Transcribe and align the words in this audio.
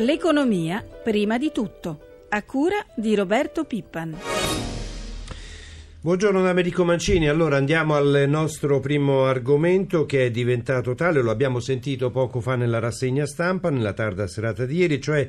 L'economia 0.00 0.86
prima 1.02 1.38
di 1.38 1.50
tutto, 1.50 2.26
a 2.28 2.44
cura 2.44 2.76
di 2.94 3.16
Roberto 3.16 3.64
Pippan. 3.64 4.16
Buongiorno 6.00 6.40
da 6.40 6.50
Americo 6.50 6.84
Mancini, 6.84 7.26
allora 7.26 7.56
andiamo 7.56 7.96
al 7.96 8.26
nostro 8.28 8.78
primo 8.78 9.24
argomento 9.24 10.06
che 10.06 10.26
è 10.26 10.30
diventato 10.30 10.94
tale, 10.94 11.20
lo 11.20 11.32
abbiamo 11.32 11.58
sentito 11.58 12.12
poco 12.12 12.40
fa 12.40 12.54
nella 12.54 12.78
rassegna 12.78 13.26
stampa, 13.26 13.70
nella 13.70 13.92
tarda 13.92 14.28
serata 14.28 14.64
di 14.66 14.76
ieri, 14.76 15.00
cioè 15.00 15.26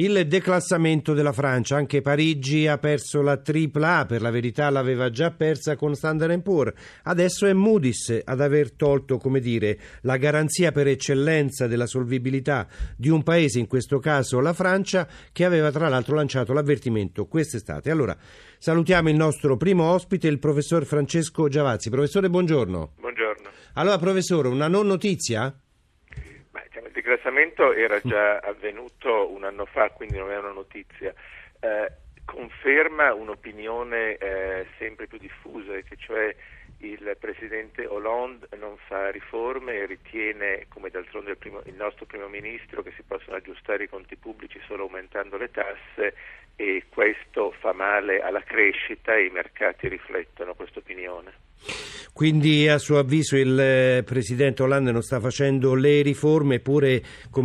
il 0.00 0.28
declassamento 0.28 1.12
della 1.12 1.32
Francia, 1.32 1.74
anche 1.74 2.02
Parigi 2.02 2.68
ha 2.68 2.78
perso 2.78 3.20
la 3.20 3.36
tripla 3.36 3.98
A, 3.98 4.06
per 4.06 4.22
la 4.22 4.30
verità 4.30 4.70
l'aveva 4.70 5.10
già 5.10 5.32
persa 5.32 5.74
con 5.74 5.96
Standard 5.96 6.40
Poor's, 6.40 6.72
adesso 7.02 7.46
è 7.46 7.52
Moody's 7.52 8.20
ad 8.24 8.40
aver 8.40 8.74
tolto, 8.74 9.18
come 9.18 9.40
dire, 9.40 9.76
la 10.02 10.16
garanzia 10.16 10.70
per 10.70 10.86
eccellenza 10.86 11.66
della 11.66 11.86
solvibilità 11.86 12.68
di 12.96 13.08
un 13.08 13.24
paese, 13.24 13.58
in 13.58 13.66
questo 13.66 13.98
caso 13.98 14.38
la 14.38 14.52
Francia, 14.52 15.08
che 15.32 15.44
aveva 15.44 15.72
tra 15.72 15.88
l'altro 15.88 16.14
lanciato 16.14 16.52
l'avvertimento 16.52 17.26
quest'estate. 17.26 17.90
Allora, 17.90 18.16
salutiamo 18.56 19.08
il 19.08 19.16
nostro 19.16 19.56
primo 19.56 19.90
ospite, 19.90 20.28
il 20.28 20.38
professor 20.38 20.84
Francesco 20.84 21.48
Giavazzi. 21.48 21.90
Professore, 21.90 22.30
buongiorno. 22.30 22.92
Buongiorno. 23.00 23.48
Allora, 23.72 23.98
professore, 23.98 24.46
una 24.46 24.68
non 24.68 24.86
notizia? 24.86 25.52
Declassamento 27.08 27.72
era 27.72 27.98
già 28.00 28.38
avvenuto 28.38 29.32
un 29.32 29.44
anno 29.44 29.64
fa, 29.64 29.90
quindi 29.90 30.18
non 30.18 30.30
è 30.30 30.36
una 30.36 30.52
notizia. 30.52 31.12
Eh, 31.60 31.90
conferma 32.24 33.14
un'opinione 33.14 34.18
eh, 34.18 34.66
sempre 34.76 35.06
più 35.06 35.16
diffusa, 35.16 35.72
che 35.80 35.96
cioè 35.96 36.34
il 36.80 37.16
presidente 37.18 37.86
Hollande 37.86 38.48
non 38.58 38.76
fa 38.86 39.10
riforme 39.10 39.74
e 39.74 39.86
ritiene, 39.86 40.66
come 40.68 40.90
d'altronde 40.90 41.30
il, 41.30 41.38
primo, 41.38 41.62
il, 41.64 41.74
nostro 41.74 42.04
primo 42.04 42.28
ministro, 42.28 42.82
che 42.82 42.92
si 42.94 43.02
possono 43.02 43.36
aggiustare 43.36 43.84
i 43.84 43.88
conti 43.88 44.16
pubblici 44.16 44.60
solo 44.66 44.82
aumentando 44.82 45.38
le 45.38 45.50
tasse 45.50 46.14
e 46.54 46.84
questo 46.90 47.52
fa 47.58 47.72
male 47.72 48.20
alla 48.20 48.42
crescita 48.42 49.14
e 49.16 49.24
i 49.24 49.30
mercati 49.30 49.88
riflettono 49.88 50.54
questa 50.54 50.80
opinione. 50.80 51.47
Quindi 52.18 52.66
a 52.66 52.78
suo 52.78 52.98
avviso 52.98 53.36
il 53.36 53.56
eh, 53.56 54.02
Presidente 54.04 54.64
Hollande 54.64 54.90
non 54.90 55.02
sta 55.02 55.20
facendo 55.20 55.76
le 55.76 56.02
riforme, 56.02 56.56
eppure 56.56 57.00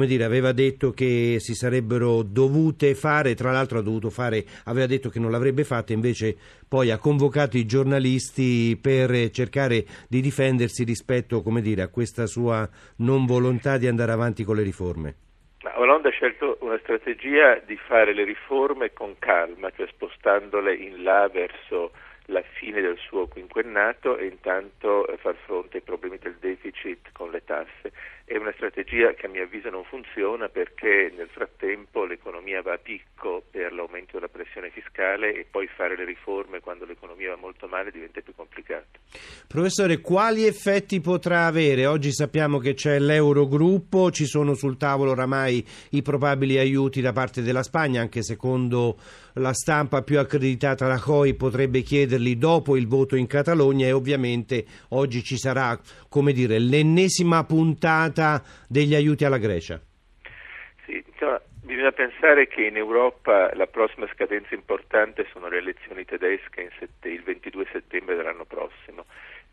dire, 0.08 0.24
aveva 0.24 0.52
detto 0.52 0.90
che 0.90 1.36
si 1.38 1.54
sarebbero 1.54 2.24
dovute 2.24 2.96
fare, 2.96 3.36
tra 3.36 3.52
l'altro 3.52 3.78
fare, 4.10 4.44
aveva 4.66 4.88
detto 4.88 5.10
che 5.10 5.20
non 5.20 5.30
l'avrebbe 5.30 5.64
fatta, 5.64 5.94
invece 5.94 6.36
poi 6.68 6.90
ha 6.90 6.98
convocato 6.98 7.56
i 7.56 7.68
giornalisti 7.68 8.76
per 8.82 9.30
cercare 9.30 9.86
di 10.10 10.22
difendersi 10.22 10.84
rispetto 10.84 11.44
dire, 11.62 11.84
a 11.84 11.90
questa 11.90 12.26
sua 12.26 12.68
non 12.98 13.28
volontà 13.28 13.78
di 13.78 13.86
andare 13.86 14.12
avanti 14.12 14.44
con 14.44 14.56
le 14.56 14.64
riforme. 14.64 15.16
Ma 15.62 15.80
Hollande 15.80 16.08
ha 16.08 16.12
scelto 16.12 16.58
una 16.62 16.80
strategia 16.82 17.62
di 17.64 17.78
fare 17.78 18.16
le 18.16 18.24
riforme 18.24 18.92
con 18.92 19.16
calma, 19.20 19.70
cioè 19.70 19.86
spostandole 19.86 20.74
in 20.74 21.04
là 21.04 21.30
verso 21.32 21.92
la 22.28 22.42
fine 22.42 22.82
del 22.82 22.98
suo 22.98 23.28
quinquennato 23.28 24.18
e 24.18 24.28
intanto 24.28 25.08
eh, 25.08 25.18
far 25.18 25.36
fronte 25.36 25.78
ai 25.78 25.84
problemi 25.84 26.18
del 26.18 26.38
deficit 26.40 27.12
con 27.12 27.32
le 27.32 27.44
tasse. 27.44 27.92
È 28.34 28.38
una 28.38 28.52
strategia 28.56 29.14
che 29.14 29.28
a 29.28 29.30
mio 29.30 29.44
avviso 29.44 29.70
non 29.70 29.84
funziona 29.84 30.50
perché 30.50 31.14
nel 31.16 31.30
frattempo 31.32 32.04
l'economia 32.04 32.64
va 32.64 32.74
a 32.74 32.80
picco 32.80 33.44
per 33.52 33.72
l'aumento 33.72 34.14
della 34.14 34.28
pressione 34.28 34.72
fiscale 34.72 35.36
e 35.36 35.46
poi 35.48 35.68
fare 35.68 35.96
le 35.96 36.04
riforme 36.04 36.60
quando 36.60 36.86
l'economia 36.86 37.30
va 37.30 37.36
molto 37.36 37.68
male 37.68 37.92
diventa 37.92 38.22
più 38.22 38.34
complicato. 38.36 39.02
Professore, 39.48 40.02
quali 40.02 40.48
effetti 40.48 41.00
potrà 41.00 41.46
avere? 41.46 41.86
Oggi 41.86 42.12
sappiamo 42.12 42.58
che 42.58 42.74
c'è 42.74 42.98
l'Eurogruppo, 42.98 44.10
ci 44.10 44.26
sono 44.26 44.56
sul 44.56 44.78
tavolo 44.78 45.12
oramai 45.12 45.64
i 45.92 46.02
probabili 46.02 46.58
aiuti 46.58 47.02
da 47.02 47.12
parte 47.12 47.44
della 47.44 47.62
Spagna, 47.62 48.02
anche 48.02 48.24
secondo 48.24 48.98
la 49.34 49.54
stampa 49.54 50.02
più 50.02 50.18
accreditata 50.18 50.88
la 50.88 51.00
COI 51.00 51.36
potrebbe 51.36 51.82
chiederli 51.82 52.38
dopo 52.38 52.78
il 52.78 52.88
voto 52.88 53.16
in 53.16 53.28
Catalogna 53.28 53.86
e 53.86 53.92
ovviamente 53.92 54.66
oggi 54.90 55.24
ci 55.24 55.38
sarà, 55.38 55.80
come 56.10 56.34
dire, 56.34 56.58
l'ennesima 56.58 57.44
puntata 57.44 58.23
degli 58.68 58.96
aiuti 58.96 59.26
alla 59.26 59.38
Grecia. 59.38 59.80
Sì, 60.86 61.04
insomma, 61.06 61.40
bisogna 61.64 61.92
pensare 61.92 62.48
che 62.48 62.66
in 62.66 62.78
Europa 62.78 63.54
la 63.56 63.68
prossima 63.68 64.08
scadenza 64.14 64.54
importante 64.54 65.28
sono 65.32 65.48
le 65.48 65.58
elezioni 65.58 66.06
tedesche 66.06 66.72
sette, 66.78 67.10
il 67.10 67.24
22 67.24 67.68
settembre 67.72 68.16
dell'anno 68.16 68.46
prossimo. 68.46 69.06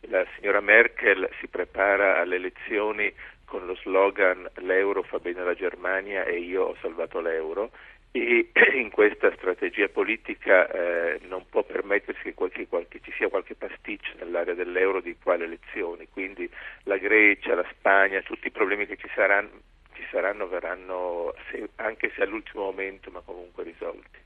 La 0.08 0.24
signora 0.36 0.60
Merkel 0.60 1.28
si 1.40 1.46
prepara 1.46 2.20
alle 2.20 2.36
elezioni 2.36 3.12
con 3.44 3.66
lo 3.66 3.74
slogan 3.74 4.48
l'euro 4.58 5.02
fa 5.02 5.18
bene 5.18 5.40
alla 5.40 5.54
Germania 5.54 6.24
e 6.24 6.38
io 6.38 6.62
ho 6.66 6.76
salvato 6.80 7.20
l'euro 7.20 7.70
e 8.12 8.50
in 8.74 8.90
questa 8.90 9.32
strategia 9.36 9.88
politica 9.88 10.68
eh, 10.70 11.20
non 11.28 11.44
può 11.48 11.62
permettersi 11.62 12.22
che, 12.22 12.34
qualche, 12.34 12.66
qualche, 12.66 13.00
ci 13.02 13.12
sia 13.16 13.28
qualche 13.28 13.54
pasticcio 13.54 14.12
nell'area 14.18 14.54
dell'euro 14.54 15.00
di 15.00 15.16
quale 15.22 15.44
elezioni, 15.44 16.08
quindi 16.10 16.48
la 16.84 16.96
Grecia, 16.96 17.54
la 17.54 17.66
Spagna, 17.70 18.20
tutti 18.22 18.48
i 18.48 18.52
problemi 18.52 18.86
che 18.86 18.96
ci 18.96 19.08
saranno, 19.14 19.50
ci 19.94 20.04
saranno 20.10 20.48
verranno, 20.48 21.34
se, 21.50 21.68
anche 21.76 22.10
se 22.14 22.22
all'ultimo 22.22 22.64
momento, 22.64 23.10
ma 23.10 23.20
comunque 23.20 23.64
risolti. 23.64 24.18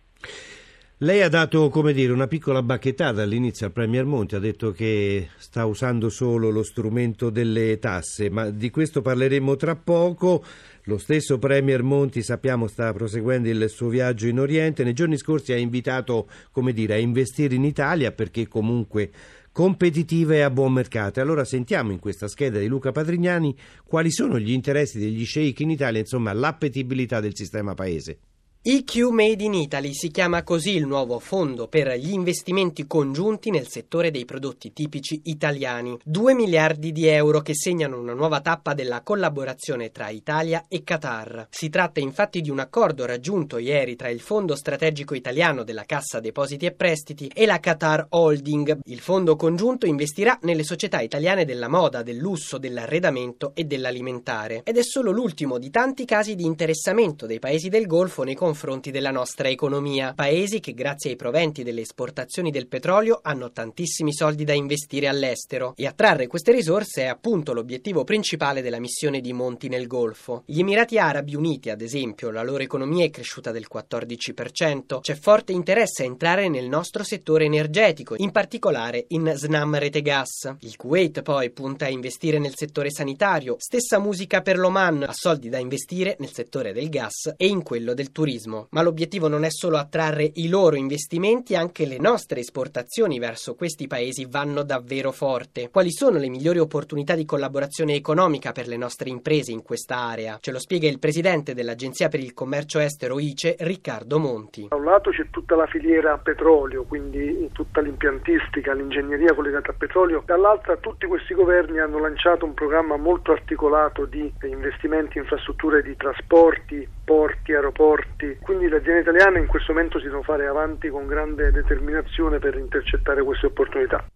Lei 0.99 1.23
ha 1.23 1.29
dato, 1.29 1.69
dire, 1.93 2.13
una 2.13 2.29
piccola 2.29 2.63
bacchettata 2.63 3.21
all'inizio 3.21 3.67
al 3.67 3.73
Premier 3.73 4.05
Monti, 4.05 4.37
ha 4.37 4.39
detto 4.39 4.71
che 4.71 5.29
sta 5.37 5.67
usando 5.67 6.09
solo 6.09 6.51
lo 6.51 6.63
strumento 6.63 7.31
delle 7.31 7.79
tasse, 7.81 8.31
ma 8.31 8.49
di 8.49 8.71
questo 8.71 9.03
parleremo 9.03 9.57
tra 9.57 9.75
poco. 9.75 10.43
Lo 10.87 10.99
stesso 10.99 11.39
Premier 11.39 11.83
Monti, 11.83 12.23
sappiamo, 12.23 12.67
sta 12.67 12.93
proseguendo 12.93 13.49
il 13.49 13.71
suo 13.71 13.89
viaggio 13.89 14.27
in 14.27 14.39
Oriente. 14.39 14.85
Nei 14.85 14.93
giorni 14.93 15.17
scorsi 15.17 15.53
ha 15.55 15.57
invitato, 15.57 16.29
come 16.51 16.75
dire, 16.75 16.93
a 16.93 16.99
investire 16.99 17.55
in 17.55 17.65
Italia 17.65 18.13
perché 18.13 18.47
comunque 18.49 19.11
competitiva 19.51 20.35
e 20.35 20.43
a 20.43 20.51
buon 20.51 20.75
mercato. 20.75 21.23
Allora 21.23 21.47
sentiamo 21.47 21.91
in 21.91 22.01
questa 22.01 22.29
scheda 22.29 22.59
di 22.59 22.67
Luca 22.67 22.93
Padrignani 22.93 23.57
quali 23.87 24.11
sono 24.11 24.39
gli 24.39 24.51
interessi 24.51 24.99
degli 24.99 25.25
sceicchi 25.25 25.63
in 25.63 25.71
Italia, 25.71 26.01
insomma 26.01 26.35
l'appetibilità 26.35 27.19
del 27.21 27.35
sistema 27.35 27.73
paese. 27.73 28.19
EQ 28.67 29.11
Made 29.11 29.45
in 29.45 29.53
Italy 29.53 29.93
si 29.93 30.11
chiama 30.11 30.43
così 30.43 30.71
il 30.71 30.87
nuovo 30.87 31.19
fondo 31.19 31.69
per 31.69 31.99
gli 31.99 32.13
investimenti 32.13 32.87
congiunti 32.87 33.51
nel 33.51 33.69
settore 33.69 34.11
dei 34.11 34.25
prodotti 34.25 34.73
tipici 34.73 35.21
italiani. 35.25 35.99
2 36.03 36.33
miliardi 36.33 36.91
di 36.91 37.07
euro 37.07 37.43
che 37.43 37.55
segnano 37.55 38.01
una 38.01 38.15
nuova 38.15 38.41
tappa 38.41 38.73
della 38.73 39.03
collaborazione 39.03 39.91
tra 39.91 40.09
Italia 40.09 40.65
e 40.67 40.83
Qatar. 40.83 41.49
Si 41.51 41.69
tratta 41.69 42.01
infatti 42.01 42.41
di 42.41 42.49
un 42.49 42.59
accordo 42.59 43.05
raggiunto 43.05 43.59
ieri 43.59 43.97
tra 43.97 44.09
il 44.09 44.21
Fondo 44.21 44.57
Strategico 44.57 45.15
Italiano 45.15 45.63
della 45.63 45.85
Cassa 45.85 46.21
Depositi 46.21 46.65
e 46.65 46.73
Prestiti 46.73 47.31
e 47.35 47.45
la 47.45 47.61
Qatar 47.61 48.07
Holding. 48.09 48.79
Il 48.85 49.01
fondo 49.01 49.37
congiunto 49.37 49.85
investirà 49.85 50.39
nelle 50.41 50.65
società 50.65 51.03
italiane 51.03 51.45
della 51.45 51.69
moda, 51.69 52.03
del 52.03 52.17
lusso, 52.17 52.57
dell'arredamento 52.57 53.53
e 53.55 53.65
dell'alimentare. 53.65 54.63
Ed 54.65 54.79
è 54.79 54.83
solo 54.83 55.11
l'ultimo 55.11 55.59
di 55.59 55.69
tanti 55.69 56.07
casi 56.07 56.35
di 56.35 56.47
interessamento 56.47 57.27
dei 57.27 57.39
paesi 57.39 57.69
del 57.69 57.87
Golfo 57.87 58.23
nei 58.23 58.33
confronti 58.35 58.53
confronti 58.55 58.93
della 58.93 59.11
nostra 59.11 59.49
economia, 59.49 60.13
paesi 60.15 60.61
che 60.61 60.75
grazie 60.75 61.11
ai 61.11 61.17
proventi 61.17 61.65
delle 61.65 61.81
esportazioni 61.81 62.53
del 62.53 62.69
petrolio 62.69 63.19
hanno 63.21 63.51
tantissimi 63.51 64.15
soldi 64.15 64.45
da 64.45 64.53
investire 64.53 65.09
all'estero. 65.09 65.73
E 65.77 65.89
attrarre 65.89 66.29
queste 66.29 66.53
risorse 66.53 67.03
è 67.03 67.07
appunto 67.07 67.53
l'obiettivo 67.53 68.05
principale 68.05 68.63
della 68.63 68.79
missione 68.79 69.21
di 69.21 69.33
Monti 69.33 69.67
nel 69.67 69.89
Golfo. 69.89 70.45
Gli 70.47 70.61
Emirati 70.61 70.99
Arabi 70.99 71.35
Uniti, 71.35 71.69
ad 71.69 71.81
esempio, 71.81 72.31
la 72.31 72.45
loro 72.45 72.63
economia 72.63 73.05
è 73.05 73.11
cresciuta 73.11 73.51
del 73.51 73.67
14%, 73.69 75.01
c'è 75.01 75.15
forte 75.17 75.51
interesse 75.51 76.05
a 76.05 76.07
entrare 76.07 76.49
nel 76.49 76.69
nostro 76.69 77.03
settore 77.03 77.47
energetico, 77.47 78.15
in 78.17 78.31
particolare 78.31 79.07
in 79.09 79.33
Snam 79.35 79.77
Rete 79.79 80.01
Gas. 80.01 80.55
Il 80.61 80.77
Kuwait 80.77 81.23
poi 81.23 81.51
punta 81.51 81.87
a 81.87 81.91
investire 81.91 82.39
nel 82.39 82.55
settore 82.55 82.93
sanitario, 82.93 83.57
stessa 83.59 83.99
musica 83.99 84.43
per 84.43 84.59
l'Oman, 84.59 85.03
ha 85.03 85.13
soldi 85.13 85.49
da 85.49 85.59
investire 85.59 86.15
nel 86.21 86.33
settore 86.33 86.73
del 86.73 86.89
gas 86.89 87.35
e 87.37 87.49
in 87.49 87.65
quello 87.65 87.95
del 87.95 88.13
turismo 88.13 88.43
turismo, 88.45 88.69
ma 88.71 88.83
l'obiettivo 88.83 89.29
non 89.29 89.45
è 89.45 89.51
solo 89.51 89.79
attrarre 89.79 90.31
i 90.35 90.49
loro 90.49 90.77
investimenti, 90.77 91.57
anche 91.57 91.87
le 91.87 91.99
nostre 91.99 92.41
esportazioni 92.41 93.19
verso 93.19 93.55
questi 93.55 93.87
paesi 93.87 94.27
vanno 94.29 94.63
davvero 94.63 95.11
forte. 95.11 95.71
Quali 95.71 95.91
sono 95.91 96.19
le 96.19 96.29
migliori 96.29 96.59
opportunità 96.59 97.15
di 97.15 97.25
collaborazione 97.25 97.95
economica 97.95 98.53
per 98.53 98.69
le 98.69 98.77
nostre 98.77 99.09
imprese 99.09 99.53
in 99.53 99.63
questa 99.63 99.97
area? 99.97 100.39
Ce 100.41 100.53
lo 100.53 100.59
spiega 100.59 100.89
il 100.89 100.99
presidente 100.99 101.55
dell'Agenzia 101.55 102.09
per 102.09 102.21
il 102.21 102.35
Commercio 102.35 102.79
Estero 102.79 103.19
ICE, 103.19 103.57
Riccardo 103.61 104.19
Monti. 104.19 104.69
Da 104.69 104.77
un 104.77 104.85
lato 104.85 105.11
c'è 105.11 105.29
tutta 105.31 105.57
la 105.57 105.67
filiera 105.67 106.19
petrolio, 106.19 106.85
quindi 106.85 107.49
tutta 107.53 107.81
l'impiantistica, 107.81 108.75
l'ingegneria 108.75 109.35
collegata 109.35 109.71
al 109.71 109.77
petrolio, 109.77 110.23
dall'altra 110.25 110.77
tutti 110.77 111.07
questi 111.07 111.35
governi 111.35 111.79
hanno 111.79 111.99
lanciato 111.99 112.45
un 112.45 112.55
programma 112.55 112.97
molto 112.97 113.33
articolato 113.33 114.05
di 114.05 114.33
investimenti 114.43 115.17
in 115.17 115.23
infrastrutture 115.25 115.83
di 115.83 115.97
trasporti, 115.97 116.87
porti, 117.05 117.53
aeroporti, 117.53 118.39
quindi 118.41 118.69
le 118.69 118.77
aziende 118.77 119.01
italiane 119.01 119.39
in 119.39 119.47
questo 119.47 119.73
momento 119.73 119.99
si 119.99 120.05
devono 120.05 120.23
fare 120.23 120.47
avanti 120.47 120.89
con 120.89 121.07
grande 121.07 121.51
determinazione 121.51 122.39
per 122.39 122.57
intercettare 122.57 123.23
queste 123.23 123.47
opportunità. 123.47 124.07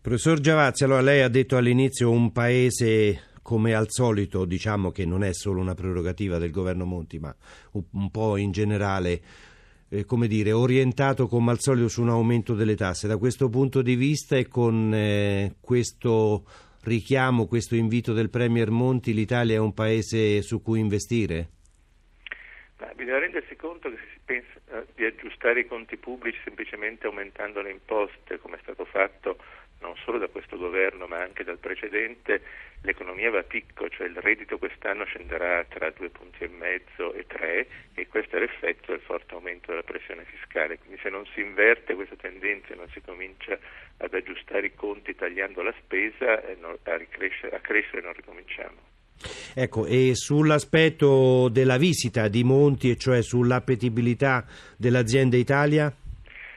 Professor 0.00 0.38
Giavazzi, 0.38 0.84
allora 0.84 1.00
lei 1.00 1.22
ha 1.22 1.28
detto 1.28 1.56
all'inizio 1.56 2.10
un 2.10 2.32
paese 2.32 3.22
come 3.42 3.74
al 3.74 3.86
solito 3.88 4.44
diciamo 4.44 4.90
che 4.90 5.06
non 5.06 5.24
è 5.24 5.32
solo 5.32 5.60
una 5.60 5.74
prerogativa 5.74 6.38
del 6.38 6.50
governo 6.50 6.84
Monti, 6.84 7.18
ma 7.18 7.34
un, 7.72 8.10
po' 8.10 8.36
in 8.36 8.52
generale 8.52 9.20
eh, 9.88 10.04
come 10.04 10.28
dire, 10.28 10.52
orientato 10.52 11.26
come 11.26 11.50
al 11.50 11.58
solito 11.58 11.88
su 11.88 12.02
un 12.02 12.10
aumento 12.10 12.54
delle 12.54 12.76
tasse. 12.76 13.08
Da 13.08 13.16
questo 13.16 13.48
punto 13.48 13.82
di 13.82 13.96
vista 13.96 14.36
e 14.36 14.46
con 14.48 14.92
eh, 14.94 15.56
questo 15.60 16.44
richiamo, 16.82 17.46
questo 17.46 17.74
invito 17.74 18.12
del 18.12 18.30
Premier 18.30 18.70
Monti, 18.70 19.14
l'Italia 19.14 19.56
è 19.56 19.60
un 19.60 19.74
paese 19.74 20.42
su 20.42 20.62
cui 20.62 20.80
investire? 20.80 21.48
Ma 22.78 22.92
bisogna 22.94 23.18
rendersi 23.18 23.56
conto 23.56 23.90
che 23.90 23.96
se 23.96 24.06
si 24.12 24.20
pensa 24.24 24.60
eh, 24.70 24.86
di 24.94 25.04
aggiustare 25.04 25.60
i 25.60 25.66
conti 25.66 25.96
pubblici 25.96 26.38
semplicemente 26.44 27.06
aumentando 27.06 27.60
le 27.60 27.70
imposte, 27.70 28.38
come 28.38 28.56
è 28.56 28.60
stato 28.62 28.84
fatto 28.84 29.36
non 29.80 29.96
solo 29.96 30.18
da 30.18 30.28
questo 30.28 30.56
governo 30.56 31.06
ma 31.06 31.18
anche 31.18 31.44
dal 31.44 31.58
precedente, 31.58 32.42
l'economia 32.82 33.30
va 33.30 33.40
a 33.40 33.44
picco, 33.44 33.88
cioè 33.88 34.06
il 34.06 34.16
reddito 34.16 34.58
quest'anno 34.58 35.04
scenderà 35.04 35.64
tra 35.64 35.90
due 35.90 36.08
punti 36.10 36.44
e 36.44 36.48
mezzo 36.48 37.12
e 37.12 37.26
tre 37.26 37.66
e 37.94 38.06
questo 38.06 38.36
è 38.36 38.40
l'effetto 38.40 38.92
del 38.92 39.00
forte 39.00 39.34
aumento 39.34 39.70
della 39.70 39.82
pressione 39.82 40.24
fiscale. 40.24 40.78
Quindi 40.78 41.00
se 41.00 41.10
non 41.10 41.26
si 41.26 41.40
inverte 41.40 41.94
questa 41.94 42.16
tendenza 42.16 42.72
e 42.72 42.76
non 42.76 42.88
si 42.90 43.00
comincia 43.00 43.58
ad 43.98 44.14
aggiustare 44.14 44.66
i 44.66 44.74
conti 44.74 45.14
tagliando 45.14 45.62
la 45.62 45.74
spesa, 45.80 46.42
eh, 46.42 46.56
a, 46.60 46.94
a 46.94 47.60
crescere 47.60 48.02
non 48.02 48.12
ricominciamo. 48.12 48.87
Ecco, 49.54 49.86
e 49.86 50.14
sull'aspetto 50.14 51.48
della 51.48 51.76
visita 51.76 52.28
di 52.28 52.44
Monti, 52.44 52.90
e 52.90 52.96
cioè 52.96 53.22
sull'appetibilità 53.22 54.44
dell'azienda 54.76 55.36
Italia? 55.36 55.92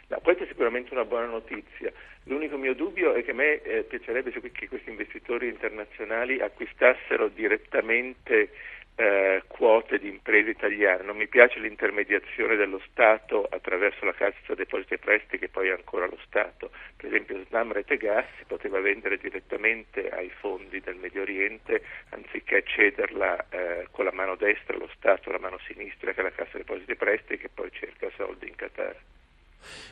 No, 0.07 0.19
questa 0.21 0.43
è 0.43 0.47
sicuramente 0.47 0.93
una 0.93 1.05
buona 1.05 1.27
notizia. 1.27 1.91
L'unico 2.25 2.57
mio 2.57 2.75
dubbio 2.75 3.13
è 3.13 3.23
che 3.23 3.31
a 3.31 3.33
me 3.33 3.61
eh, 3.61 3.83
piacerebbe 3.83 4.31
che 4.31 4.67
questi 4.67 4.89
investitori 4.89 5.47
internazionali 5.47 6.39
acquistassero 6.39 7.29
direttamente 7.29 8.51
eh, 9.01 9.41
quote 9.47 9.97
di 9.97 10.07
imprese 10.07 10.51
italiane. 10.51 11.03
Non 11.03 11.17
mi 11.17 11.27
piace 11.27 11.59
l'intermediazione 11.59 12.55
dello 12.55 12.79
Stato 12.91 13.47
attraverso 13.49 14.05
la 14.05 14.13
Cassa 14.13 14.53
Depositi 14.53 14.93
e 14.93 14.97
Prestiti 14.99 15.39
che 15.39 15.49
poi 15.49 15.69
è 15.69 15.71
ancora 15.71 16.05
lo 16.05 16.19
Stato. 16.27 16.69
Per 16.97 17.07
esempio 17.07 17.43
Snam 17.47 17.71
Rete 17.71 17.97
Gas 17.97 18.25
si 18.37 18.43
poteva 18.45 18.79
vendere 18.79 19.17
direttamente 19.17 20.07
ai 20.09 20.29
fondi 20.29 20.79
del 20.81 20.97
Medio 20.97 21.23
Oriente 21.23 21.81
anziché 22.09 22.63
cederla 22.63 23.47
eh, 23.49 23.87
con 23.89 24.05
la 24.05 24.13
mano 24.13 24.35
destra 24.35 24.75
allo 24.75 24.89
Stato, 24.95 25.31
la 25.31 25.39
mano 25.39 25.57
sinistra 25.65 26.13
che 26.13 26.19
è 26.19 26.23
la 26.23 26.31
Cassa 26.31 26.57
Depositi 26.57 26.91
e 26.91 26.95
Prestiti 26.95 27.37
che 27.37 27.49
poi 27.51 27.71
cerca 27.71 28.07
soldi 28.15 28.47
in 28.47 28.55
Qatar. 28.55 28.95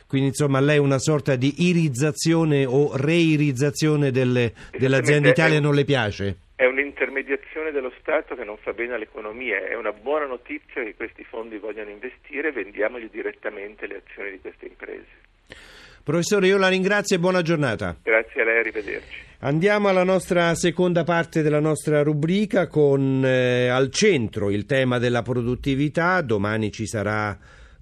Quindi 0.06 0.28
insomma 0.28 0.60
lei 0.60 0.78
una 0.78 0.98
sorta 0.98 1.34
di 1.34 1.66
irizzazione 1.68 2.64
o 2.64 2.96
reirizzazione 2.96 4.12
delle, 4.12 4.52
dell'azienda 4.76 5.30
Italia 5.30 5.60
non 5.60 5.74
le 5.74 5.84
piace? 5.84 6.36
È 6.60 6.66
un'intermediazione 6.66 7.70
dello 7.70 7.90
Stato 8.00 8.34
che 8.34 8.44
non 8.44 8.58
fa 8.58 8.74
bene 8.74 8.92
all'economia, 8.92 9.66
è 9.66 9.74
una 9.74 9.92
buona 9.92 10.26
notizia 10.26 10.84
che 10.84 10.94
questi 10.94 11.24
fondi 11.24 11.56
vogliano 11.56 11.88
investire, 11.88 12.52
vendiamogli 12.52 13.08
direttamente 13.10 13.86
le 13.86 14.02
azioni 14.04 14.32
di 14.32 14.40
queste 14.42 14.66
imprese. 14.66 15.06
Professore, 16.04 16.48
io 16.48 16.58
la 16.58 16.68
ringrazio 16.68 17.16
e 17.16 17.18
buona 17.18 17.40
giornata. 17.40 17.96
Grazie 18.02 18.42
a 18.42 18.44
lei, 18.44 18.58
arrivederci. 18.58 19.22
Andiamo 19.38 19.88
alla 19.88 20.04
nostra 20.04 20.54
seconda 20.54 21.02
parte 21.02 21.40
della 21.40 21.60
nostra 21.60 22.02
rubrica 22.02 22.66
con 22.66 23.24
eh, 23.24 23.68
al 23.68 23.90
centro 23.90 24.50
il 24.50 24.66
tema 24.66 24.98
della 24.98 25.22
produttività. 25.22 26.20
Domani 26.20 26.70
ci 26.70 26.86
sarà 26.86 27.38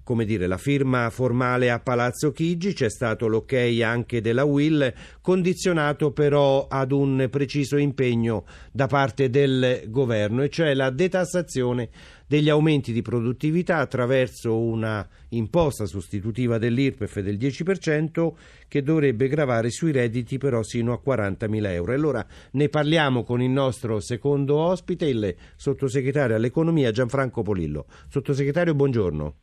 come 0.09 0.25
dire, 0.25 0.47
la 0.47 0.57
firma 0.57 1.11
formale 1.11 1.69
a 1.69 1.79
Palazzo 1.79 2.31
Chigi, 2.31 2.73
c'è 2.73 2.89
stato 2.89 3.27
l'ok 3.27 3.53
anche 3.83 4.21
della 4.21 4.43
Will, 4.43 4.91
condizionato 5.21 6.09
però 6.13 6.65
ad 6.67 6.91
un 6.91 7.27
preciso 7.29 7.77
impegno 7.77 8.45
da 8.71 8.87
parte 8.87 9.29
del 9.29 9.83
governo, 9.85 10.41
e 10.41 10.49
cioè 10.49 10.73
la 10.73 10.89
detassazione 10.89 11.89
degli 12.25 12.49
aumenti 12.49 12.91
di 12.91 13.03
produttività 13.03 13.77
attraverso 13.77 14.59
una 14.59 15.07
imposta 15.29 15.85
sostitutiva 15.85 16.57
dell'IRPEF 16.57 17.19
del 17.19 17.37
10% 17.37 18.31
che 18.67 18.81
dovrebbe 18.81 19.27
gravare 19.27 19.69
sui 19.69 19.91
redditi 19.91 20.39
però 20.39 20.63
sino 20.63 20.91
a 20.91 21.01
40.000 21.05 21.67
euro. 21.67 21.93
Allora 21.93 22.25
ne 22.53 22.67
parliamo 22.67 23.23
con 23.23 23.43
il 23.43 23.51
nostro 23.51 23.99
secondo 23.99 24.57
ospite, 24.57 25.05
il 25.05 25.35
sottosegretario 25.55 26.35
all'economia 26.35 26.89
Gianfranco 26.89 27.43
Polillo. 27.43 27.85
Sottosegretario, 28.07 28.73
buongiorno 28.73 29.35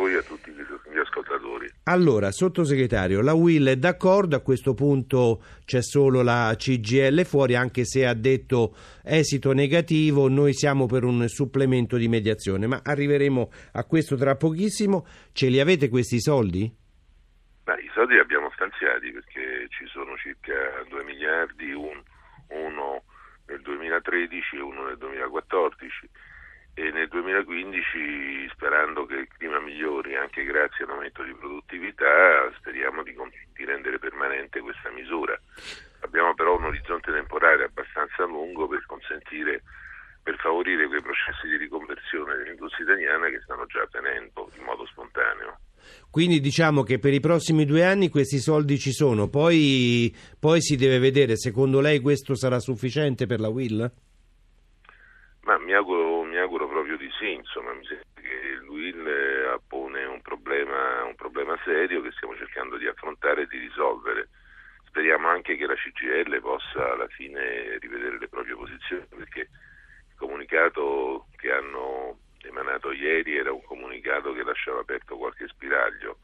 voi 0.00 0.14
e 0.14 0.18
a 0.18 0.22
tutti 0.22 0.50
gli 0.50 0.98
ascoltatori. 0.98 1.69
Allora, 1.84 2.30
sottosegretario, 2.30 3.22
la 3.22 3.32
Will 3.32 3.66
è 3.66 3.76
d'accordo, 3.76 4.36
a 4.36 4.42
questo 4.42 4.74
punto 4.74 5.42
c'è 5.64 5.80
solo 5.80 6.20
la 6.22 6.54
CGL 6.54 7.24
fuori, 7.24 7.54
anche 7.56 7.86
se 7.86 8.06
ha 8.06 8.12
detto 8.12 8.76
esito 9.02 9.52
negativo, 9.52 10.28
noi 10.28 10.52
siamo 10.52 10.84
per 10.84 11.04
un 11.04 11.26
supplemento 11.26 11.96
di 11.96 12.06
mediazione, 12.06 12.66
ma 12.66 12.82
arriveremo 12.84 13.50
a 13.72 13.84
questo 13.84 14.14
tra 14.16 14.36
pochissimo. 14.36 15.06
Ce 15.32 15.48
li 15.48 15.58
avete 15.58 15.88
questi 15.88 16.20
soldi? 16.20 16.70
Beh, 17.64 17.80
I 17.80 17.90
soldi 17.94 18.12
li 18.12 18.20
abbiamo 18.20 18.50
stanziati 18.52 19.10
perché 19.10 19.66
ci 19.70 19.86
sono 19.86 20.16
circa 20.18 20.52
2 20.86 21.02
miliardi, 21.04 21.72
un, 21.72 22.00
uno 22.48 23.04
nel 23.46 23.62
2013 23.62 24.56
e 24.56 24.60
uno 24.60 24.84
nel 24.84 24.98
2014 24.98 26.10
e 26.74 26.90
nel 26.92 27.08
2015 27.08 28.48
sperando 28.52 29.04
che 29.06 29.26
anche 30.30 30.44
grazie 30.44 30.84
all'aumento 30.84 31.24
di 31.24 31.34
produttività 31.34 32.48
speriamo 32.58 33.02
di, 33.02 33.14
di, 33.52 33.64
rendere 33.64 33.98
permanente 33.98 34.60
questa 34.60 34.88
misura. 34.90 35.36
Abbiamo 36.02 36.34
però 36.34 36.56
un 36.56 36.64
orizzonte 36.66 37.10
temporale 37.12 37.64
abbastanza 37.64 38.24
lungo 38.24 38.68
per 38.68 38.86
consentire 38.86 39.62
per 40.22 40.36
favorire 40.36 40.86
quei 40.86 41.02
processi 41.02 41.48
di 41.48 41.56
riconversione 41.56 42.36
dell'industria 42.36 42.84
italiana 42.86 43.28
che 43.28 43.40
stanno 43.42 43.66
già 43.66 43.82
avvenendo 43.82 44.50
in 44.56 44.62
modo 44.62 44.86
spontaneo. 44.86 45.58
Quindi 46.10 46.40
diciamo 46.40 46.82
che 46.82 46.98
per 46.98 47.12
i 47.12 47.20
prossimi 47.20 47.64
due 47.64 47.84
anni 47.84 48.08
questi 48.08 48.38
soldi 48.38 48.78
ci 48.78 48.92
sono, 48.92 49.28
poi, 49.28 50.14
poi 50.38 50.60
si 50.60 50.76
deve 50.76 50.98
vedere, 50.98 51.36
secondo 51.36 51.80
lei 51.80 52.00
questo 52.00 52.36
sarà 52.36 52.60
sufficiente 52.60 53.26
per 53.26 53.40
la 53.40 53.48
Will? 53.48 53.90
Ma 55.42 55.58
mi 55.58 55.72
auguro, 55.72 56.22
mi 56.22 56.36
auguro 56.36 56.68
proprio 56.68 56.96
di 56.98 57.08
sì, 57.18 57.32
insomma, 57.32 57.72
mi 57.72 57.84
sembra 57.86 58.04
che 58.20 58.58
l'UIL 58.62 59.06
eh, 59.06 59.40
un 59.40 59.58
problema, 59.66 59.69
un 61.10 61.16
problema 61.16 61.58
serio 61.64 62.00
che 62.00 62.12
stiamo 62.12 62.36
cercando 62.36 62.76
di 62.76 62.86
affrontare 62.86 63.42
e 63.42 63.46
di 63.46 63.58
risolvere. 63.58 64.28
Speriamo 64.86 65.28
anche 65.28 65.56
che 65.56 65.66
la 65.66 65.74
CGL 65.74 66.40
possa 66.40 66.92
alla 66.92 67.08
fine 67.08 67.78
rivedere 67.78 68.18
le 68.18 68.28
proprie 68.28 68.54
posizioni 68.54 69.04
perché 69.08 69.40
il 69.40 70.14
comunicato 70.16 71.26
che 71.36 71.52
hanno 71.52 72.18
emanato 72.42 72.92
ieri 72.92 73.36
era 73.36 73.52
un 73.52 73.62
comunicato 73.62 74.32
che 74.32 74.42
lasciava 74.42 74.80
aperto 74.80 75.16
qualche 75.16 75.46
spiraglio. 75.48 76.18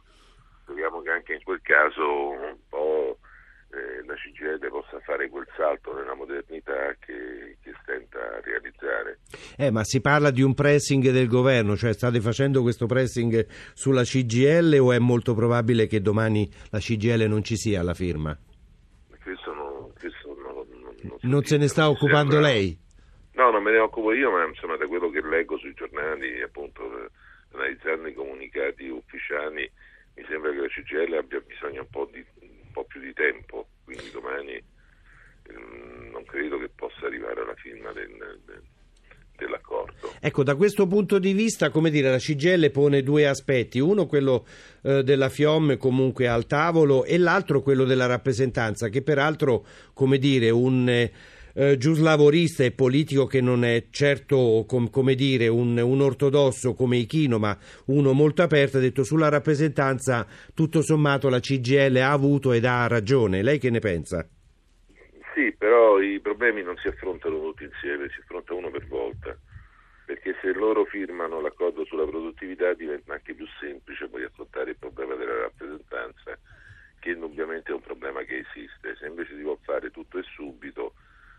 Speriamo 0.62 1.02
che 1.02 1.11
anche 1.11 1.35
in 1.35 1.43
quel 1.43 1.61
caso 1.62 2.31
un 2.31 2.59
po' 2.69 3.19
eh, 3.71 4.05
la 4.05 4.14
CGL 4.14 4.69
possa 4.69 5.00
fare 5.00 5.28
quel 5.28 5.47
salto 5.55 5.95
nella 5.95 6.14
modernità 6.14 6.95
che, 6.99 7.14
realizzare. 8.50 9.19
Eh, 9.57 9.71
ma 9.71 9.85
si 9.85 10.00
parla 10.00 10.31
di 10.31 10.43
un 10.43 10.55
pressing 10.55 11.11
del 11.11 11.29
governo, 11.29 11.76
cioè 11.76 11.93
state 11.93 12.21
facendo 12.21 12.62
questo 12.62 12.87
pressing 12.87 13.47
sulla 13.75 14.03
CGL 14.03 14.79
o 14.81 14.93
è 14.93 14.99
molto 14.99 15.35
probabile 15.35 15.87
che 15.87 16.00
domani 16.00 16.50
la 16.71 16.79
CGL 16.79 17.25
non 17.29 17.43
ci 17.43 17.57
sia 17.57 17.81
alla 17.81 17.95
firma? 17.95 18.37
Questo, 19.23 19.53
no, 19.53 19.93
questo 19.99 20.29
no, 20.29 20.53
non, 20.53 20.95
non, 21.03 21.19
non 21.23 21.45
se 21.45 21.57
ne 21.57 21.69
sta 21.69 21.88
occupando 21.88 22.33
sembra... 22.33 22.50
lei? 22.50 22.79
No, 23.33 23.50
non 23.50 23.62
me 23.62 23.73
ne 23.73 23.79
occupo 23.79 24.12
io, 24.12 24.31
ma 24.31 24.47
insomma 24.47 24.76
da 24.76 24.87
quello 24.87 25.11
che 25.11 25.21
leggo 25.21 25.59
sui 25.59 25.75
giornali, 25.75 26.41
appunto 26.41 26.83
analizzando 27.53 28.09
i 28.09 28.15
comunicati 28.15 28.88
ufficiali, 28.88 29.71
mi 30.15 30.25
sembra 30.26 30.50
che 30.53 30.61
la 30.61 30.69
CGL 30.69 31.15
abbia 31.15 31.41
bisogno 31.41 31.83
un 31.83 31.91
po' 31.91 32.09
di 32.11 32.25
po' 32.76 32.85
più 32.85 33.00
di 33.00 33.15
tempo, 33.15 33.69
quindi 33.85 34.11
domani 34.11 34.62
ehm, 35.49 36.11
non 36.11 36.23
credo 36.26 36.59
che 36.59 36.69
possa 36.97 37.07
arrivare 37.07 37.43
alla 37.43 37.55
firma 37.55 37.93
del, 37.93 38.11
del, 38.45 38.62
dell'accordo. 39.37 40.15
Ecco, 40.21 40.43
da 40.43 40.55
questo 40.55 40.87
punto 40.87 41.19
di 41.19 41.33
vista, 41.33 41.71
come 41.71 41.91
dire, 41.91 42.11
la 42.11 42.19
CGL 42.19 42.71
pone 42.71 43.03
due 43.03 43.26
aspetti, 43.26 43.79
uno 43.79 44.07
quello 44.07 44.47
eh, 44.83 45.03
della 45.03 45.29
FIOM 45.29 45.76
comunque 45.76 46.26
al 46.26 46.47
tavolo 46.47 47.05
e 47.05 47.19
l'altro 47.19 47.62
quello 47.62 47.85
della 47.85 48.07
rappresentanza, 48.07 48.88
che 48.88 49.03
peraltro, 49.03 49.65
come 49.93 50.19
dire, 50.19 50.50
un... 50.50 50.88
Eh, 50.88 51.12
giuslavorista 51.79 52.65
e 52.65 52.73
politico 52.73 53.25
che 53.25 53.41
non 53.41 53.65
è 53.65 53.87
certo 53.88 54.67
com, 54.69 54.91
come 54.91 55.15
dire 55.15 55.49
un, 55.49 55.79
un, 55.79 56.03
ortodosso 56.03 56.75
come 56.75 56.99
Ichino 56.99 57.38
ma 57.38 57.57
uno 57.87 58.12
molto 58.12 58.43
aperto 58.43 58.76
ha 58.76 58.81
detto 58.81 59.05
sulla 59.05 59.31
rappresentanza 59.31 60.26
tutto 60.53 60.83
sommato 60.83 61.31
la 61.31 61.41
CGL 61.41 61.97
ha 61.97 62.11
avuto 62.11 62.53
ed 62.53 62.67
ha 62.67 62.87
ragione 62.88 63.43
lei 63.43 63.59
che 63.59 63.71
ne 63.71 63.79
pensa? 63.79 64.29
Però 65.76 66.00
i 66.00 66.21
problemi 66.21 66.62
non 66.62 66.78
si 66.78 66.88
affrontano 66.88 67.38
tutti 67.38 67.64
insieme 67.64 68.09
si 68.09 68.21
affronta 68.21 68.54
uno 68.54 68.71
per 68.71 68.87
volta. 68.87 69.37
Perché 70.06 70.35
se 70.40 70.54
loro 70.54 70.87
firmano 70.87 71.38
l'accordo 71.42 71.85
sulla 71.85 72.06
produttività 72.06 72.73
diventa 72.73 73.12
anche 73.12 73.35
più 73.35 73.47
semplice 73.61 74.09
poi 74.09 74.25
affrontare 74.25 74.71
il 74.71 74.78
problema 74.78 75.16
della 75.16 75.42
rappresentanza 75.42 76.38
che 76.99 77.11
indubbiamente 77.11 77.73
è 77.73 77.75
un 77.75 77.83
problema 77.83 78.23
che 78.23 78.38
esiste. 78.49 78.97
Se 78.97 79.06
invece 79.06 79.37
si 79.37 79.42
vuole 79.42 79.59
fare 79.64 79.90
tutto 79.90 80.16
e 80.16 80.23
subito 80.23 80.95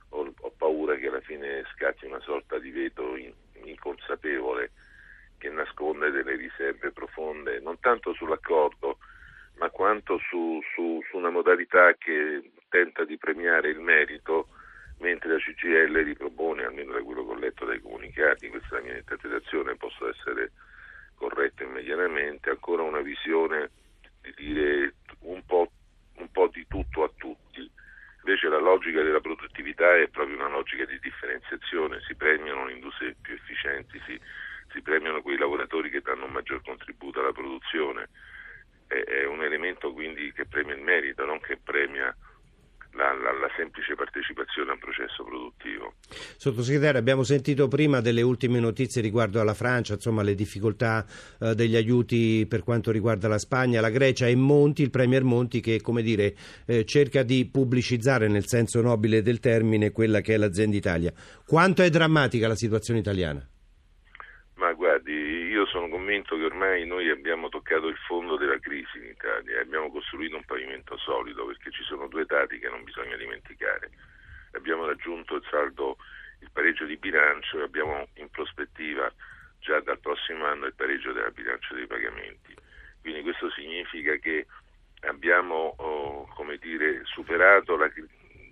o, 0.09 0.31
o 0.39 0.53
paura 0.55 0.97
che 0.97 1.07
alla 1.07 1.21
fine 1.21 1.65
scatti 1.73 2.05
una 2.05 2.19
sorta 2.19 2.59
di 2.59 2.69
veto 2.69 3.15
inconsapevole 3.63 4.69
che 5.39 5.49
nasconde 5.49 6.11
delle 6.11 6.35
riserve 6.35 6.91
profonde, 6.91 7.59
non 7.59 7.79
tanto 7.79 8.13
sull'accordo, 8.13 8.99
ma 9.55 9.71
quanto 9.71 10.19
su, 10.29 10.61
su, 10.75 11.01
su 11.09 11.17
una 11.17 11.31
modalità 11.31 11.95
che 11.95 12.51
tenta 12.77 13.05
di 13.05 13.17
premiare 13.17 13.69
il 13.69 13.79
merito 13.79 14.49
mentre 14.99 15.31
la 15.31 15.37
CGL 15.37 16.03
ripropone, 16.03 16.65
almeno 16.65 16.93
da 16.93 17.01
quello 17.01 17.25
che 17.25 17.31
ho 17.31 17.37
letto 17.37 17.65
dai 17.65 17.81
comunicati, 17.81 18.49
questa 18.49 18.77
è 18.77 18.79
la 18.79 18.85
mia 18.85 18.97
interpretazione, 18.97 19.75
posso 19.75 20.07
essere 20.09 20.51
corretta 21.15 21.63
immediatamente, 21.63 22.51
ancora 22.51 22.83
una 22.83 23.01
visione 23.01 23.71
di 24.21 24.33
dire 24.35 24.93
un 25.21 25.43
po', 25.45 25.71
un 26.17 26.31
po', 26.31 26.49
di 26.51 26.65
tutto 26.67 27.03
a 27.03 27.11
tutti. 27.15 27.69
Invece 28.23 28.47
la 28.49 28.59
logica 28.59 29.01
della 29.01 29.21
produttività 29.21 29.95
è 29.95 30.07
proprio 30.09 30.35
una 30.35 30.49
logica 30.49 30.85
di 30.85 30.99
differenziazione, 30.99 32.01
si 32.05 32.15
premiano 32.15 32.65
le 32.65 32.73
industrie 32.73 33.15
più 33.21 33.33
efficienti, 33.33 33.99
si, 34.05 34.19
si 34.71 34.81
premiano 34.81 35.21
quei 35.21 35.37
lavoratori 35.37 35.89
che 35.89 36.01
danno 36.01 36.25
un 36.25 36.31
maggior 36.31 36.61
contributo 36.61 37.21
alla 37.21 37.31
produzione. 37.31 38.09
È, 38.85 38.95
è 38.95 39.25
un 39.25 39.43
elemento 39.43 39.93
quindi 39.93 40.31
che 40.33 40.45
premia 40.45 40.75
il 40.75 40.81
merito, 40.81 41.25
non 41.25 41.39
che 41.39 41.57
premia 41.57 42.15
la, 42.97 43.13
la, 43.13 43.31
la, 43.31 43.49
semplice 43.55 43.95
partecipazione 43.95 44.71
al 44.71 44.79
processo 44.79 45.23
produttivo. 45.23 45.93
Sottosegretario, 46.35 46.99
abbiamo 46.99 47.23
sentito 47.23 47.67
prima 47.67 48.01
delle 48.01 48.23
ultime 48.23 48.59
notizie 48.59 49.01
riguardo 49.01 49.39
alla 49.39 49.53
Francia, 49.53 49.93
insomma 49.93 50.23
le 50.23 50.35
difficoltà 50.35 51.05
eh, 51.39 51.53
degli 51.53 51.75
aiuti 51.75 52.45
per 52.49 52.63
quanto 52.63 52.91
riguarda 52.91 53.27
la 53.27 53.37
Spagna, 53.37 53.79
la 53.79 53.91
Grecia 53.91 54.27
e 54.27 54.35
Monti, 54.35 54.81
il 54.81 54.89
Premier 54.89 55.23
Monti 55.23 55.61
che 55.61 55.79
come 55.81 56.01
dire, 56.01 56.35
eh, 56.65 56.83
cerca 56.85 57.21
di 57.23 57.45
pubblicizzare 57.45 58.27
nel 58.27 58.47
senso 58.47 58.81
nobile 58.81 59.21
del 59.21 59.39
termine 59.39 59.91
quella 59.91 60.21
che 60.21 60.33
è 60.33 60.37
l'azienda 60.37 60.75
Italia. 60.75 61.13
Quanto 61.45 61.83
è 61.83 61.89
drammatica 61.89 62.47
la 62.47 62.55
situazione 62.55 62.99
italiana? 62.99 63.47
Guardi, 64.97 65.49
io 65.51 65.67
sono 65.67 65.89
convinto 65.89 66.35
che 66.35 66.43
ormai 66.45 66.83
noi 66.87 67.07
abbiamo 67.11 67.49
toccato 67.49 67.87
il 67.87 67.97
fondo 68.07 68.35
della 68.35 68.57
crisi 68.57 68.97
in 68.97 69.05
Italia 69.05 69.61
abbiamo 69.61 69.91
costruito 69.91 70.37
un 70.37 70.43
pavimento 70.43 70.97
solido 70.97 71.45
perché 71.45 71.69
ci 71.69 71.83
sono 71.83 72.07
due 72.07 72.25
dati 72.25 72.57
che 72.57 72.67
non 72.67 72.83
bisogna 72.83 73.15
dimenticare. 73.15 73.91
Abbiamo 74.53 74.87
raggiunto 74.87 75.35
il 75.35 75.45
saldo, 75.51 75.97
il 76.39 76.49
pareggio 76.51 76.85
di 76.85 76.97
bilancio 76.97 77.59
e 77.59 77.63
abbiamo 77.63 78.07
in 78.15 78.27
prospettiva 78.31 79.13
già 79.59 79.79
dal 79.81 79.99
prossimo 79.99 80.45
anno 80.45 80.65
il 80.65 80.73
pareggio 80.73 81.11
della 81.11 81.29
bilancia 81.29 81.75
dei 81.75 81.85
pagamenti. 81.85 82.55
Quindi 82.99 83.21
questo 83.21 83.51
significa 83.51 84.15
che 84.15 84.47
abbiamo 85.01 85.75
oh, 85.77 86.27
dire, 86.59 87.01
superato 87.03 87.75
la, 87.75 87.87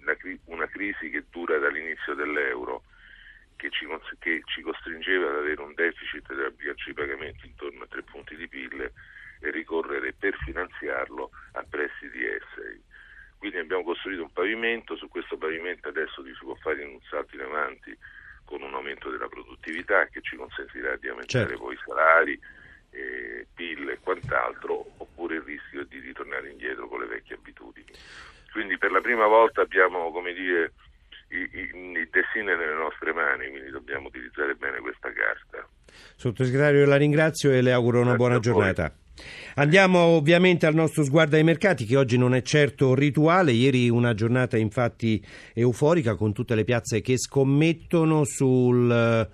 la, 0.04 0.16
una 0.46 0.68
crisi 0.68 1.10
che 1.10 1.24
dura 1.32 1.58
dall'inizio 1.58 2.14
dell'euro 2.14 2.84
che 3.56 3.70
ci, 3.72 3.88
che 4.20 4.42
ci, 4.46 4.62
costringeva 4.62 5.30
ad 5.30 5.38
avere 5.38 5.62
un 5.62 5.74
deficit 5.74 6.28
della 6.34 6.50
bilancia 6.50 6.86
di 6.88 6.94
pagamenti 6.94 7.48
intorno 7.48 7.84
a 7.84 7.88
tre 7.88 8.04
punti 8.04 8.36
di 8.36 8.48
PIL 8.48 8.92
e 9.42 9.52
ricorrere 9.52 10.14
per 10.14 10.36
finanziarlo 10.46 11.30
a 11.54 11.66
prestiti 11.68 12.26
esteri. 12.26 12.82
Quindi 13.38 13.58
abbiamo 13.58 13.84
costruito 13.84 14.24
un 14.24 14.32
pavimento, 14.76 14.96
su 14.96 15.08
questo 15.08 15.38
pavimento 15.38 15.88
adesso 15.88 16.24
si 16.24 16.32
può 16.40 16.56
fare 16.56 16.84
un 16.84 17.00
salto 17.10 17.36
in 17.36 17.42
avanti 17.42 17.98
con 18.44 18.62
un 18.62 18.74
aumento 18.74 19.10
della 19.10 19.28
produttività 19.28 20.06
che 20.08 20.22
ci 20.22 20.36
consentirà 20.36 20.96
di 20.98 21.08
aumentare 21.08 21.48
certo. 21.48 21.64
poi 21.64 21.74
i 21.74 21.80
salari, 21.86 22.40
eh, 22.92 23.48
PIL 23.54 23.90
e 23.90 24.00
quant'altro, 24.02 24.86
oppure 24.98 25.36
il 25.36 25.42
rischio 25.42 25.84
di 25.86 26.00
ritornare 26.00 26.50
indietro 26.50 26.88
con 26.88 27.00
le 27.00 27.08
vecchie 27.08 27.36
abitudini. 27.36 27.92
Quindi 28.52 28.78
per 28.78 28.92
la 28.92 29.02
prima 29.02 29.26
volta 29.26 29.62
abbiamo, 29.62 30.12
come 30.12 30.34
dire, 30.34 30.74
il 31.30 32.08
destino 32.12 32.56
nelle 32.56 32.76
nostre 32.76 33.12
mani, 33.12 33.50
quindi 33.50 33.72
dobbiamo 33.72 34.08
utilizzare 34.08 34.54
bene 34.54 34.80
questa 34.80 35.12
carta. 35.12 35.68
Sottosegretario, 36.16 36.86
la 36.86 36.98
ringrazio 36.98 37.52
e 37.52 37.62
le 37.62 37.72
auguro 37.72 38.02
una 38.02 38.16
Grazie 38.16 38.28
buona 38.28 38.40
giornata. 38.40 39.05
Andiamo 39.56 40.00
ovviamente 40.00 40.66
al 40.66 40.76
nostro 40.76 41.04
sguardo 41.04 41.36
ai 41.36 41.44
mercati 41.44 41.86
che 41.86 41.96
oggi 41.96 42.18
non 42.18 42.36
è 42.36 42.42
certo 42.42 42.94
rituale, 42.94 43.52
ieri 43.52 43.90
una 43.90 44.14
giornata 44.14 44.58
infatti 44.58 45.24
euforica 45.54 46.16
con 46.16 46.34
tutte 46.34 46.56
le 46.56 46.64
piazze 46.64 47.02
che 47.02 47.18
scommettono 47.18 48.24
sul 48.26 49.28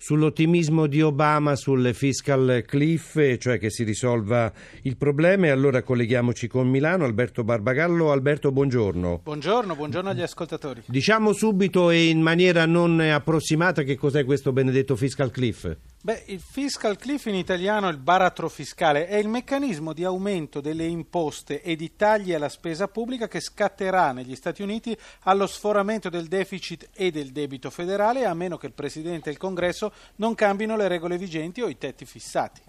sull'ottimismo 0.00 0.86
di 0.86 1.02
Obama 1.02 1.56
sul 1.56 1.92
fiscal 1.92 2.62
cliff, 2.64 3.36
cioè 3.38 3.58
che 3.58 3.68
si 3.68 3.82
risolva 3.82 4.50
il 4.82 4.96
problema. 4.96 5.46
E 5.46 5.50
allora 5.50 5.82
colleghiamoci 5.82 6.46
con 6.46 6.68
Milano. 6.68 7.04
Alberto 7.04 7.42
Barbagallo. 7.42 8.12
Alberto, 8.12 8.52
buongiorno. 8.52 9.20
Buongiorno, 9.24 9.74
buongiorno 9.74 10.10
agli 10.10 10.22
ascoltatori. 10.22 10.82
Diciamo 10.86 11.32
subito 11.32 11.90
e 11.90 12.08
in 12.08 12.22
maniera 12.22 12.64
non 12.64 13.00
approssimata 13.00 13.82
che 13.82 13.96
cos'è 13.96 14.24
questo 14.24 14.52
benedetto 14.52 14.94
fiscal 14.94 15.30
cliff. 15.30 15.68
Beh, 16.00 16.22
il 16.26 16.38
fiscal 16.40 16.96
cliff 16.96 17.26
in 17.26 17.34
italiano 17.34 17.88
è 17.88 17.90
il 17.90 17.98
baratro 17.98 18.48
fiscale, 18.48 19.08
è 19.08 19.16
il 19.16 19.26
meccanismo 19.26 19.92
di 19.92 20.04
aumento 20.04 20.60
delle 20.60 20.84
imposte 20.84 21.60
e 21.60 21.74
di 21.74 21.96
tagli 21.96 22.32
alla 22.32 22.48
spesa 22.48 22.86
pubblica 22.86 23.26
che 23.26 23.40
scatterà 23.40 24.12
negli 24.12 24.36
Stati 24.36 24.62
Uniti 24.62 24.96
allo 25.22 25.48
sforamento 25.48 26.08
del 26.08 26.28
deficit 26.28 26.90
e 26.94 27.10
del 27.10 27.32
debito 27.32 27.68
federale, 27.68 28.24
a 28.24 28.32
meno 28.32 28.56
che 28.56 28.66
il 28.66 28.74
Presidente 28.74 29.28
e 29.28 29.32
il 29.32 29.38
Congresso 29.38 29.92
non 30.16 30.36
cambino 30.36 30.76
le 30.76 30.86
regole 30.86 31.18
vigenti 31.18 31.62
o 31.62 31.68
i 31.68 31.76
tetti 31.76 32.04
fissati. 32.04 32.60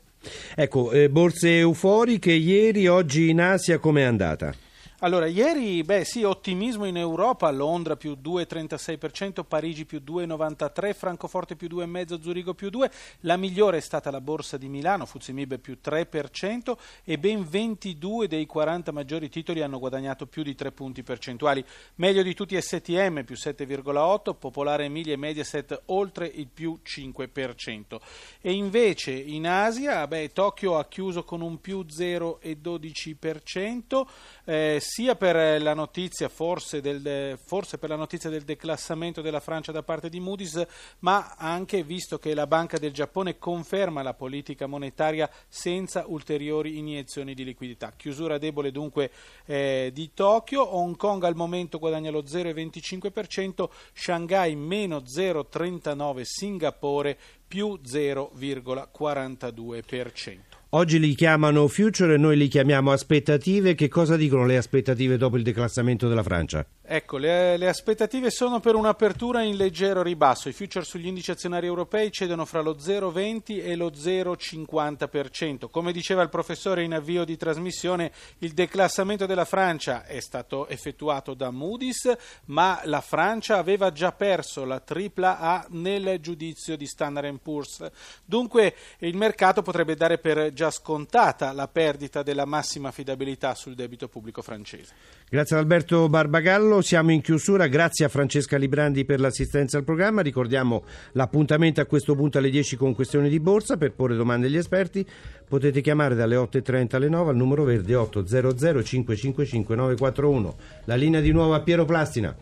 Ecco, 0.56 0.92
eh, 0.92 1.08
borse 1.08 1.60
euforiche 1.60 2.32
ieri, 2.32 2.88
oggi 2.88 3.30
in 3.30 3.42
Asia 3.42 3.78
com'è 3.78 4.02
andata? 4.02 4.54
Allora, 5.02 5.28
ieri, 5.28 5.82
beh 5.82 6.04
sì, 6.04 6.24
ottimismo 6.24 6.84
in 6.84 6.98
Europa, 6.98 7.50
Londra 7.52 7.96
più 7.96 8.18
2,36%, 8.22 9.46
Parigi 9.48 9.86
più 9.86 10.02
2,93%, 10.06 10.94
Francoforte 10.94 11.56
più 11.56 11.70
2,5%, 11.70 12.22
Zurigo 12.22 12.54
più 12.54 12.68
2%, 12.68 12.92
la 13.22 13.38
migliore 13.38 13.78
è 13.78 13.80
stata 13.80 14.12
la 14.12 14.20
borsa 14.20 14.58
di 14.58 14.68
Milano, 14.68 15.06
Fuzimib 15.06 15.58
più 15.60 15.78
3% 15.82 16.76
e 17.06 17.18
ben 17.18 17.48
22 17.48 18.28
dei 18.28 18.46
40 18.46 18.92
maggiori 18.92 19.30
titoli 19.30 19.62
hanno 19.62 19.80
guadagnato 19.80 20.28
più 20.28 20.44
di 20.44 20.54
3 20.54 20.74
punti 20.74 21.02
percentuali, 21.02 21.64
meglio 21.96 22.22
di 22.22 22.34
tutti 22.34 22.62
STM 22.62 23.24
più 23.24 23.36
7,8%, 23.36 24.36
Popolare 24.38 24.84
Emilia 24.84 25.14
e 25.14 25.18
Mediaset 25.18 25.84
oltre 25.86 26.28
il 26.28 26.50
più 26.54 26.78
5%. 26.84 28.02
E 28.42 28.52
invece 28.52 29.12
in 29.12 29.48
Asia, 29.48 30.06
beh, 30.08 30.34
Tokyo 30.34 30.78
ha 30.78 30.86
chiuso 30.90 31.24
con 31.24 31.40
un 31.40 31.62
più 31.62 31.86
0,12%, 31.90 34.06
eh, 34.44 34.88
sia 34.90 35.16
per 35.16 35.62
la 35.62 35.76
notizia, 35.76 36.30
forse, 36.30 36.82
del, 36.82 37.38
forse 37.38 37.78
per 37.78 37.90
la 37.90 37.96
notizia 37.96 38.32
del 38.32 38.42
declassamento 38.42 39.22
della 39.22 39.40
Francia 39.40 39.72
da 39.72 39.84
parte 39.84 40.10
di 40.10 40.20
Moody's, 40.20 40.66
ma 41.00 41.36
anche 41.38 41.84
visto 41.84 42.18
che 42.18 42.34
la 42.34 42.48
Banca 42.48 42.80
del 42.80 42.92
Giappone 42.92 43.38
conferma 43.38 44.02
la 44.02 44.16
politica 44.16 44.66
monetaria 44.66 45.30
senza 45.48 46.06
ulteriori 46.08 46.80
iniezioni 46.80 47.36
di 47.36 47.44
liquidità. 47.44 47.94
Chiusura 47.96 48.40
debole 48.40 48.72
dunque 48.72 49.12
eh, 49.46 49.92
di 49.94 50.12
Tokyo, 50.16 50.76
Hong 50.76 50.98
Kong 50.98 51.24
al 51.24 51.36
momento 51.36 51.78
guadagna 51.78 52.10
lo 52.10 52.24
0,25%, 52.24 53.70
Shanghai 53.94 54.56
meno 54.56 55.02
0,39%, 55.02 56.22
Singapore 56.24 57.16
più 57.48 57.80
0,42%. 57.86 60.49
Oggi 60.74 61.00
li 61.00 61.16
chiamano 61.16 61.68
future 61.68 62.14
e 62.14 62.18
noi 62.18 62.38
li 62.38 62.48
chiamiamo 62.48 62.92
aspettative. 62.92 63.74
Che 63.74 63.88
cosa 63.88 64.16
dicono 64.16 64.46
le 64.46 64.56
aspettative 64.56 65.18
dopo 65.18 65.36
il 65.36 65.42
declassamento 65.42 66.08
della 66.08 66.22
Francia? 66.22 66.64
Ecco, 66.92 67.18
le, 67.18 67.56
le, 67.58 67.68
aspettative 67.68 68.32
sono 68.32 68.60
per 68.60 68.74
un'apertura 68.74 69.44
in 69.44 69.58
leggero 69.58 70.02
ribasso. 70.02 70.50
I 70.50 70.54
future 70.54 70.84
sugli 70.84 71.06
indici 71.06 71.30
azionari 71.30 71.68
europei 71.68 72.12
cedono 72.12 72.46
fra 72.46 72.62
lo 72.62 72.76
0,20 72.76 73.64
e 73.64 73.76
lo 73.76 73.92
0,50%. 73.92 75.70
Come 75.70 75.92
diceva 75.92 76.24
il 76.24 76.30
professore 76.30 76.82
in 76.82 76.96
avvio 76.96 77.26
di 77.26 77.38
trasmissione, 77.38 78.12
il 78.40 78.54
declassamento 78.54 79.28
della 79.28 79.46
Francia 79.46 80.04
è 80.04 80.20
stato 80.20 80.68
effettuato 80.68 81.36
da 81.36 81.52
Moody's, 81.52 82.12
ma 82.46 82.82
la 82.86 83.02
Francia 83.02 83.60
aveva 83.60 83.92
già 83.92 84.12
perso 84.12 84.66
la 84.66 84.80
tripla 84.80 85.38
A 85.38 85.68
nel 85.70 86.20
giudizio 86.20 86.76
di 86.76 86.88
Standard 86.88 87.38
Poor's. 87.40 87.88
Dunque 88.26 88.74
il 89.02 89.16
mercato 89.16 89.62
potrebbe 89.62 89.94
dare 89.94 90.18
per 90.18 90.54
già 90.54 90.72
scontata 90.72 91.52
la 91.52 91.68
perdita 91.68 92.24
della 92.24 92.46
massima 92.46 92.88
affidabilità 92.88 93.54
sul 93.54 93.76
debito 93.76 94.08
pubblico 94.08 94.42
francese. 94.42 94.94
Grazie 95.30 95.56
ad 95.56 95.62
Alberto 95.62 96.10
Barbagallo 96.10 96.78
siamo 96.82 97.12
in 97.12 97.22
chiusura. 97.22 97.68
Grazie 97.68 98.06
a 98.06 98.10
Francesca 98.10 98.58
Librandi 98.58 99.06
per 99.06 99.20
l'assistenza 99.20 99.78
al 99.78 99.84
programma. 99.84 100.22
Ricordiamo 100.22 100.84
l'appuntamento 101.14 101.82
a 101.82 101.86
questo 101.86 102.16
punto 102.16 102.38
alle 102.38 102.50
10 102.50 102.76
con 102.76 102.94
questioni 102.94 103.30
di 103.30 103.40
borsa 103.40 103.78
per 103.78 103.94
porre 103.94 104.16
domande 104.16 104.48
agli 104.48 104.58
esperti. 104.58 105.06
Potete 105.48 105.82
chiamare 105.82 106.16
dalle 106.16 106.36
8.30 106.36 106.96
alle 106.96 107.10
9 107.10 107.30
al 107.32 107.36
numero 107.36 107.64
verde 107.64 107.96
800 107.96 108.84
555 108.84 109.76
941. 109.76 110.56
La 110.86 110.96
linea 110.96 111.22
di 111.22 111.32
nuovo 111.32 111.54
a 111.54 111.62
Piero 111.62 111.86
Plastina. 111.86 112.36